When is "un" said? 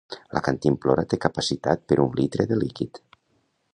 2.07-2.19